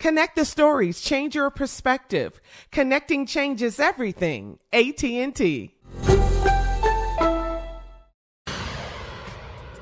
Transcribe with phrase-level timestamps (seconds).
[0.00, 2.40] Connect the stories, change your perspective.
[2.72, 4.58] Connecting changes everything.
[4.72, 5.74] AT&T.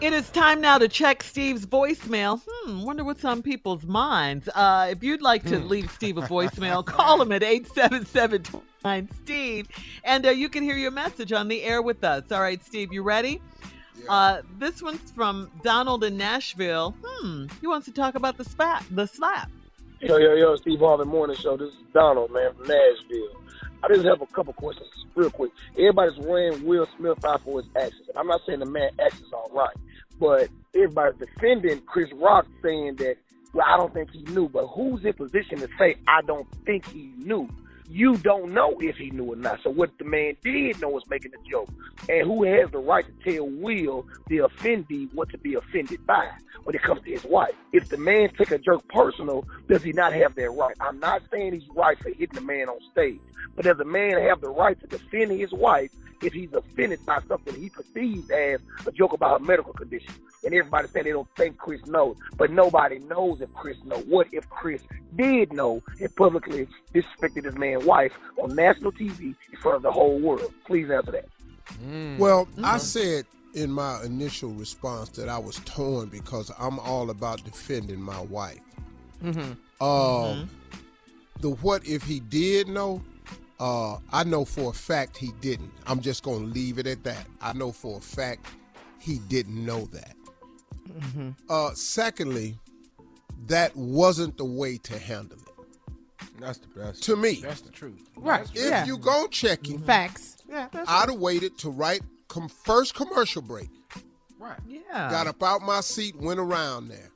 [0.01, 2.41] It is time now to check Steve's voicemail.
[2.45, 4.49] Hmm, wonder what's on people's minds.
[4.53, 9.69] Uh, if you'd like to leave Steve a voicemail, call him at 877 Steve,
[10.03, 12.25] and uh, you can hear your message on the air with us.
[12.33, 13.41] All right, Steve, you ready?
[14.09, 16.97] Uh, this one's from Donald in Nashville.
[17.05, 19.49] Hmm, he wants to talk about the spat, the slap.
[20.01, 21.57] Yo, yo, yo, Steve Harvey Morning Show.
[21.57, 23.43] This is Donald, man, from Nashville.
[23.83, 25.51] I just have a couple questions real quick.
[25.73, 28.09] Everybody's wearing Will Smith out for his actions.
[28.15, 29.75] I'm not saying the man actions all right,
[30.21, 33.17] but everybody's defending Chris Rock saying that,
[33.53, 34.49] well, I don't think he knew.
[34.49, 37.49] But who's in position to say, I don't think he knew?
[37.91, 39.61] You don't know if he knew or not.
[39.63, 41.71] So what the man did know was making a joke.
[42.09, 46.29] And who has the right to tell Will, the offendee, what to be offended by
[46.65, 47.55] when it comes to his wife?
[47.73, 50.77] If the man took a joke personal, does he not have that right?
[50.81, 53.21] I'm not saying he's right for hitting the man on stage,
[53.57, 57.21] but does a man have the right to defend his wife if he's offended by
[57.29, 60.13] something he perceives as a joke about her medical condition?
[60.45, 64.05] And everybody saying they don't think Chris knows, but nobody knows if Chris knows.
[64.07, 64.83] What if Chris
[65.17, 68.13] did know and publicly disrespected his man's wife
[68.43, 70.53] on national TV in front of the whole world?
[70.67, 71.29] Please answer that.
[72.19, 77.45] Well, I said in my initial response that I was torn because I'm all about
[77.45, 78.61] defending my wife.
[79.23, 79.53] Mm-hmm.
[79.81, 80.45] Uh,
[81.41, 83.03] The what if he did know?
[83.61, 85.73] Uh, I know for a fact he didn't.
[85.87, 87.27] I'm just going to leave it at that.
[87.41, 88.47] I know for a fact
[89.01, 90.15] he didn't know that.
[90.89, 91.31] Mm-hmm.
[91.49, 92.59] Uh, secondly,
[93.47, 95.48] that wasn't the way to handle it.
[96.41, 97.03] That's the best.
[97.05, 98.09] To me, That's the truth.
[98.17, 98.47] Right.
[98.55, 98.85] if yeah.
[98.87, 100.37] you go check him, Facts.
[100.49, 103.69] Yeah, that's I'd have waited to right com- first commercial break.
[104.39, 104.59] Right.
[104.67, 105.11] yeah.
[105.11, 107.11] got up out my seat, went around there.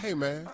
[0.00, 0.48] Hey man,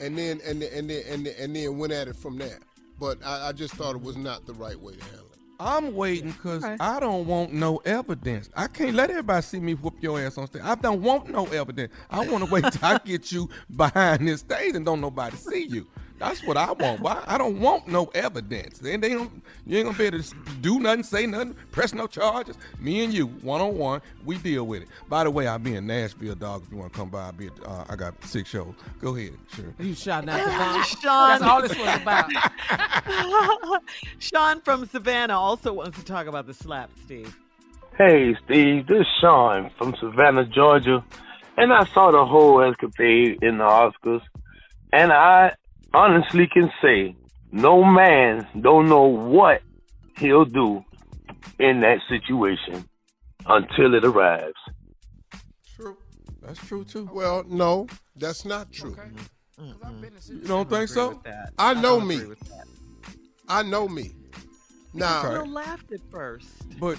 [0.00, 2.58] and then and then, and then and then, and then went at it from there.
[2.98, 5.38] But I, I just thought it was not the right way to handle it.
[5.60, 6.76] I'm waiting because Okay.
[6.80, 8.50] I don't want no evidence.
[8.56, 10.62] I can't let everybody see me whoop your ass on stage.
[10.64, 11.92] I don't want no evidence.
[12.10, 15.66] I want to wait till I get you behind this stage and don't nobody see
[15.66, 15.86] you.
[16.22, 17.00] That's what I want.
[17.00, 17.20] Why?
[17.26, 18.78] I don't want no evidence.
[18.78, 19.42] Then they don't.
[19.66, 22.56] You ain't gonna be able to do nothing, say nothing, press no charges.
[22.78, 24.88] Me and you, one on one, we deal with it.
[25.08, 26.62] By the way, I'll be in Nashville, dog.
[26.64, 27.48] If you want to come by, I'll be.
[27.48, 28.72] At, uh, I got six shows.
[29.00, 29.74] Go ahead, sure.
[29.80, 30.84] You shouting out the bomb.
[30.84, 31.28] Sean.
[31.28, 33.82] That's all this was about.
[34.20, 37.36] Sean from Savannah also wants to talk about the slap, Steve.
[37.98, 41.04] Hey, Steve, this is Sean from Savannah, Georgia.
[41.56, 44.22] And I saw the whole escapade in the Oscars.
[44.92, 45.54] And I
[45.94, 47.14] honestly can say
[47.50, 49.62] no man don't know what
[50.18, 50.84] he'll do
[51.58, 52.84] in that situation
[53.46, 54.54] until it arrives.
[55.76, 55.96] True.
[56.40, 57.08] That's true, too.
[57.12, 57.86] Well, no,
[58.16, 58.94] that's not true.
[58.94, 59.70] Mm-hmm.
[59.70, 60.32] Mm-hmm.
[60.32, 61.22] You don't think so?
[61.58, 62.16] I know don't me.
[62.16, 62.66] agree with that.
[63.48, 64.10] I know me.
[64.94, 66.48] Now, Will laughed at first.
[66.78, 66.98] But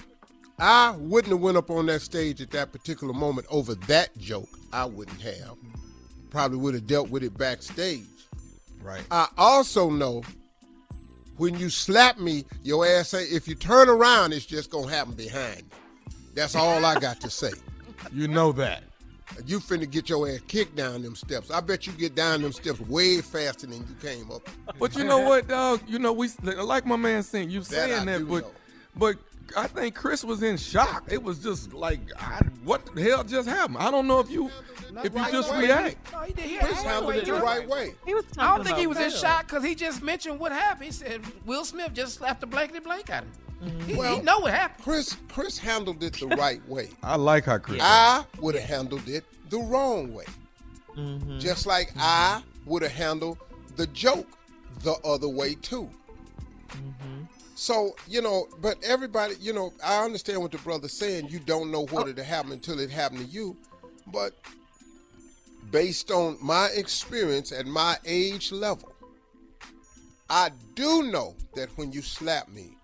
[0.59, 4.49] I wouldn't have went up on that stage at that particular moment over that joke.
[4.71, 5.55] I wouldn't have.
[6.29, 8.05] Probably would have dealt with it backstage.
[8.83, 9.03] Right.
[9.11, 10.23] I also know
[11.37, 15.13] when you slap me, your ass say, if you turn around, it's just gonna happen
[15.13, 16.13] behind you.
[16.35, 17.51] That's all I got to say.
[18.11, 18.83] You know that.
[19.45, 21.49] You finna get your ass kicked down them steps.
[21.49, 24.47] I bet you get down them steps way faster than you came up.
[24.77, 25.79] But you know what, dog?
[25.87, 28.51] You know we like my man saying you saying that, do but know.
[28.97, 29.15] but
[29.55, 31.05] I think Chris was in shock.
[31.09, 33.77] It was just like, I, what the hell just happened?
[33.79, 34.49] I don't know if you
[35.03, 35.59] if you right just way.
[35.59, 36.11] react.
[36.11, 36.45] No, he did.
[36.45, 37.93] He Chris handled it the right way.
[38.05, 40.51] He was I don't think he about was in shock because he just mentioned what
[40.51, 40.85] happened.
[40.85, 43.31] He said Will Smith just slapped the blankety blank at him.
[43.87, 44.83] He, Well- he know what happened.
[44.83, 46.89] Chris Chris handled it the right way.
[47.03, 47.79] I like how Chris.
[47.81, 50.25] I would have handled it the wrong way.
[50.97, 51.39] Mm-hmm.
[51.39, 51.99] Just like mm-hmm.
[52.01, 53.37] I would have handled
[53.75, 54.27] the joke
[54.83, 55.89] the other way too.
[56.69, 57.12] Mm-hmm.
[57.55, 61.29] So, you know, but everybody, you know, I understand what the brother's saying.
[61.29, 63.55] You don't know what it'll happen until it happened to you.
[64.07, 64.33] But
[65.71, 68.93] based on my experience at my age level,
[70.29, 72.75] I do know that when you slap me,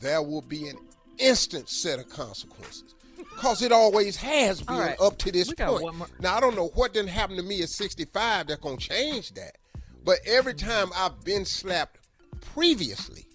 [0.00, 0.76] there will be an
[1.18, 2.94] instant set of consequences.
[3.16, 5.00] Because it always has been right.
[5.00, 5.94] up to this point.
[6.20, 9.32] Now, I don't know what didn't happen to me at 65 that's going to change
[9.34, 9.56] that.
[10.04, 11.98] But every time I've been slapped
[12.40, 13.26] previously,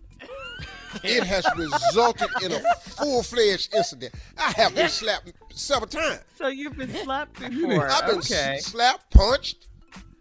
[1.04, 4.14] it has resulted in a full fledged incident.
[4.38, 6.22] I have been slapped several times.
[6.38, 7.90] So you've been slapped before.
[7.90, 8.56] I've been okay.
[8.58, 9.68] s- slapped, punched,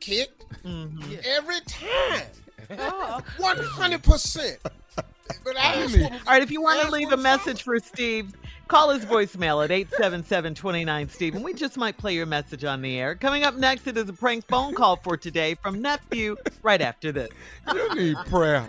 [0.00, 0.32] kicked
[0.64, 1.14] Mm-hmm.
[1.24, 2.22] every time.
[3.38, 4.56] 100%.
[5.44, 8.32] But I just All right, if you want to leave a message for Steve,
[8.68, 12.98] call his voicemail at 877-29 Steve, and we just might play your message on the
[12.98, 13.14] air.
[13.16, 16.36] Coming up next, it is a prank phone call for today from nephew.
[16.62, 17.28] Right after this.
[17.72, 18.68] You need prayer.